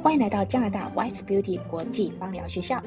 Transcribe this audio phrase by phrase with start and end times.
[0.00, 2.80] 欢迎来到加拿大 White Beauty 国际芳疗学校。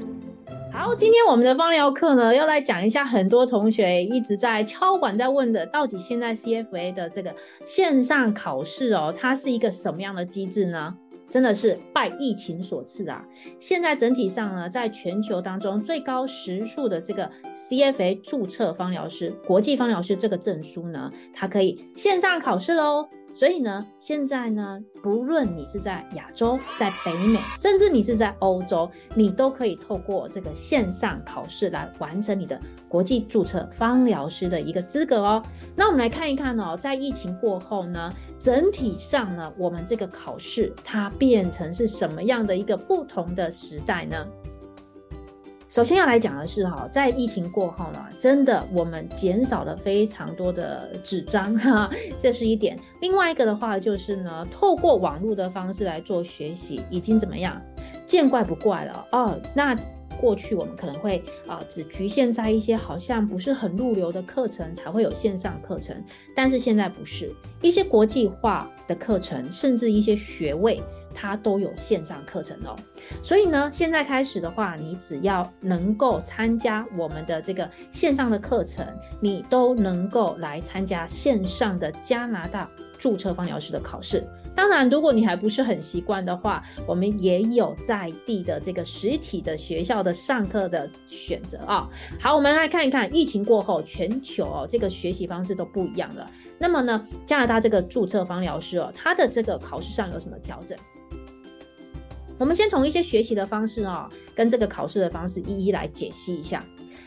[0.72, 7.36] 好，今天我们的芳疗课呢，要来讲一下很多同学一直在敲碗在问的，到底现在 CFA 的这个
[7.66, 10.96] 线上考试哦，它是一个什么样的机制呢？
[11.30, 13.26] 真的是拜疫情所赐啊！
[13.60, 23.08] 现在整体上呢，在全球当中最高时数的这个 CFA 注册芳疗师、国际芳疗师这个证书呢，它可以线上考试喽。
[23.34, 35.44] 所以呢，现在呢，不论你是在亚洲、在北美，甚至你是在欧洲，你都可以透过这个线上考试来完成你的国际注册芳疗师的一个资格哦。
[35.76, 44.28] 那我们来看一看哦，在疫情过后呢，整体上呢，我们这个考试它变成是什么样的一个不同的时代呢？
[45.72, 51.90] 首先要来讲的是哈，在疫情过后呢，真的我们减少了非常多的纸张哈，
[52.20, 52.78] 这是一点。
[53.00, 57.62] 另外一个的话就是呢，透过网络的方式来做学习，已经怎么样，
[58.06, 59.40] 见怪不怪了哦。
[59.54, 59.74] 那
[60.20, 65.96] 过去我们可能会啊，只局限在一些好像不是很入流的课程才会有线上课程，
[66.36, 70.84] 但是现在不是，一些国际化的课程，甚至一些学位。
[71.14, 72.76] 它都有线上课程哦，
[73.24, 78.86] 所以呢，现在开始的话，你只要能够参加我们的这个线上的课程，
[79.20, 84.24] 你都能够来参加线上的加拿大注册芳疗师的考试。
[84.54, 91.90] 当然，如果你还不是很习惯的话，我们也有在地的这个实体的学校的上课的选择啊。
[92.20, 96.30] 好，我们来看一看，疫情过后，全球哦这个学习方式都不一样了。
[96.60, 100.78] 那么呢，加拿大这个注册芳疗师哦，它的这个考试上有什么调整？
[102.42, 106.66] 我们先从一些学习的方式啊、跟这个考试的方式一一来解析一下。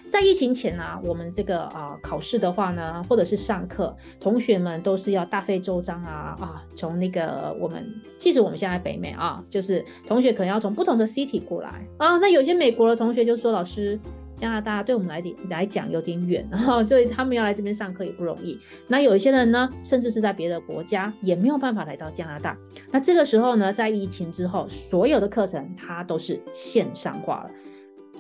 [0.09, 7.85] 在疫情前呢、啊，我们这个啊、考试的话呢，或者是上课，同学们都是要大费周章啊啊，从那个我们，
[8.17, 13.99] 即使我们现在北美啊，就是同学可能要从不同的 city 过来啊，那有些美国的同学就说老师。
[14.45, 18.61] 加拿大对我们来点来讲有点远，然后所以他们要来这边上课也不容易。
[18.87, 22.55] 那有一些人呢，甚至是在别的国家也没有办法来到加拿大。
[22.91, 27.51] 那这个时候呢，在疫情之后，所有的课程它都是线上化了。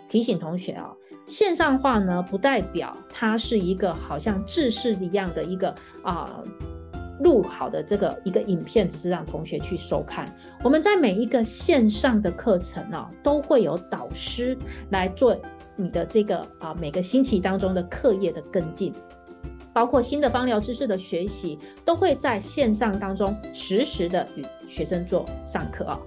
[0.08, 0.94] 提醒同学啊，
[1.26, 6.42] 线上化呢不代表它是一个好像制式一样的一个啊。
[7.20, 10.28] 录好的这个一个影片，只是让同学去收看。
[10.64, 14.58] 我们在每一个线上的课程呢、都会有导师
[14.90, 15.34] 来做
[15.76, 18.92] 你的这个啊每个星期当中的课业的跟进，
[19.72, 26.00] 包括新的芳疗知识的学习，都会在线上当中实时的与学生做上课啊。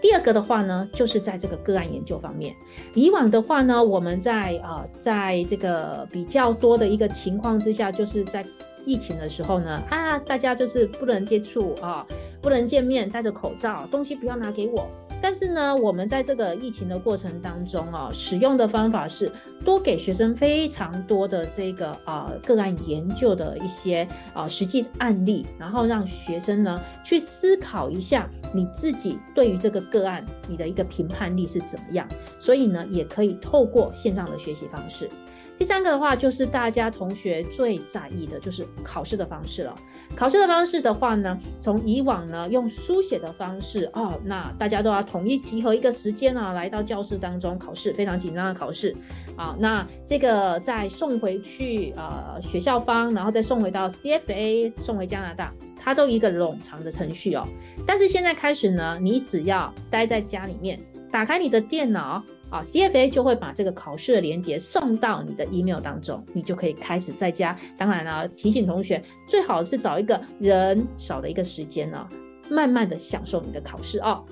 [0.00, 2.54] 第二个的话呢，就是在这个个案研究方面，
[2.94, 8.44] 以往的话呢，我们在啊在这个比较多的一个情况之下，就是在。
[8.86, 12.06] 疫情的时候呢，啊，大家就是不能接触啊，
[12.42, 14.86] 不能见面，戴着口罩，东西不要拿给我。
[15.24, 19.32] 但是呢，我们在这个疫情的过程当中啊，使用的方法是
[19.64, 32.06] 多给学生非常多的这个啊个案研究的一些啊实际案例，然后让学生呢去思考一下你自己对于这个个案你的一个评判力是怎么样。
[32.38, 35.08] 所以呢，也可以透过线上的学习方式。
[35.56, 39.74] 第三个的话，就是大家同学最在意的，就是考试的方式了。
[40.16, 48.94] 考试的方式的话呢，从以往呢用书写的方式哦，那大家都要统一集合一个时间啊，来到教室当中考试，非常紧张的考试
[49.36, 49.56] 啊。
[49.58, 57.46] 那这个再送回去呃学校方，然后再送回到 CFA，送回加拿大，它都一个冗长的程序哦。
[57.86, 62.22] 但是现在开始呢，你只要待在家里面，打开你的电脑。
[62.50, 67.56] 啊，CFA 就会把这个考试的连接送到你的 email 当中，你就可以开始在家。
[67.76, 72.08] 当然了，提醒同学最好是找一个人少的一个时间呢，
[72.50, 74.24] 慢慢的享受你的考试哦。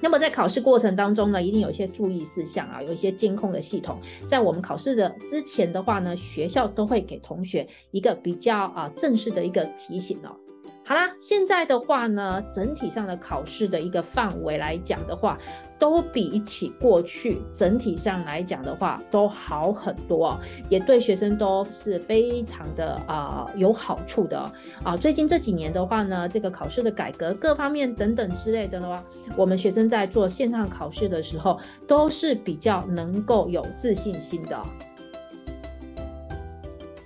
[0.00, 3.98] 那么在考试过程当中呢，一定有一些注意事项啊，有一些监控的系统。
[4.26, 10.36] 在我们考试的之前的话呢，学校都会给同学一个比较啊正式的一个提醒哦。
[10.86, 15.38] 好啦，现在的话呢，整体上的考试的一个范围来讲的话，
[15.78, 20.38] 都比起过去整体上来讲的话都好很多，
[20.68, 24.38] 也对学生都是非常的啊、有好处的
[24.82, 24.94] 啊。
[24.94, 29.02] 最近这几年的话呢，这个考试的改革各方面等等之类的的话，
[29.38, 34.62] 我们学生在做线上考试的时候，都是比较能够有自信心的。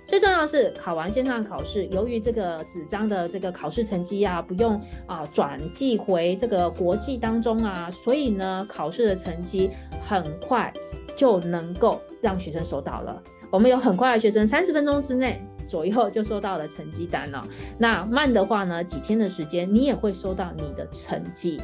[0.09, 9.69] 最重要是考完线上考试，由于这个纸张的这个考试成绩啊，不用啊转寄回这个国际当中啊，所以呢，考试的成绩
[10.01, 10.73] 很快
[11.15, 13.21] 就能够让学生收到了。
[13.51, 17.47] 我们有很快的学生，三十分钟之内左右就收到了成绩单了。
[17.77, 21.61] 那慢的话呢，几天的时间你也会收到你的成绩。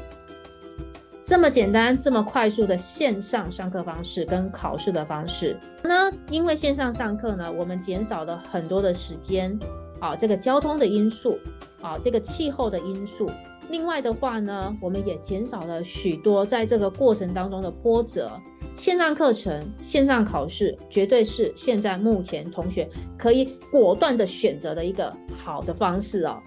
[1.25, 9.57] 这么简单、这么快速的线上上课方式跟考试的方式，那因为线上上课呢，我们减少了很多的时间，
[9.99, 11.39] 啊，这个交通的因素，
[11.81, 13.27] 啊，这个气候的因素。
[13.71, 18.29] 另外的话呢，我们也减少了许多在这个过程当中的波折。
[18.75, 22.87] 线上课程、线上考试，绝对是现在目前同学
[23.17, 25.11] 可以果断的选择的一个
[25.43, 26.37] 好的方式哦。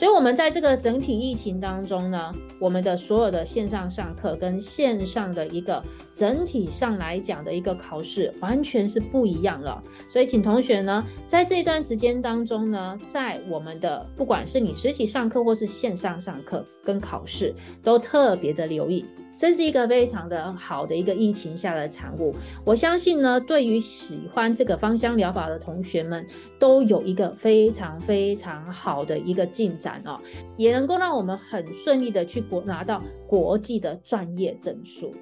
[0.00, 9.84] 所以，我们在这个整体疫情当中呢，我们的所有的线上上课跟线上的一个整体上来讲的一个考试，完全是不一样了。
[10.08, 19.04] 所以，请同学呢，在这段时间当中呢，在我们的不管是你实体上课或是线上上课跟考试，都特别的留意。
[19.40, 26.26] 这是一个非常的好的一个疫情下的产物，我相信呢，对于喜欢这个芳香疗法的同学们，
[26.58, 30.20] 都有一个非常非常好的一个进展哦，
[30.58, 35.14] 也能够让我们很顺利的去国拿到国际的专业证书。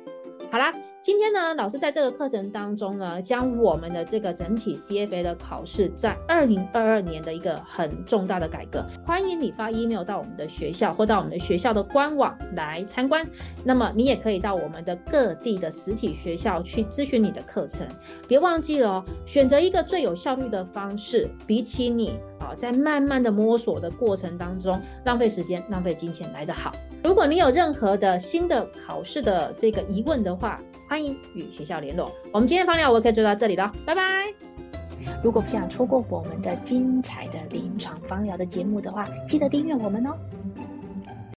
[0.51, 0.73] 好啦，
[1.03, 13.29] 今天呢，老师在这个课程当中呢，将我们的这个整体 CFA 的考试在二零二二年的一个很重大的改革，欢迎你发 email 到我们的学校或到我们的学校的官网来参观。
[13.63, 17.87] 那么你也可以到我们的各地的实体学校去咨询你的课程。
[18.27, 22.15] 别忘记了哦，选择一个最有效率的方式，比起你
[22.55, 26.73] 在慢慢的摸索的过程当中浪费时间、浪费金钱来得好。
[27.05, 32.13] 如果你有任何的新的考试的这个疑问的话，欢迎与学校联络。
[32.33, 34.03] 我们今天芳疗我可以做到这里了，拜拜。
[35.23, 40.11] 如果不想错过我们的精彩的临床芳疗的节目的话，记得订阅我们哦。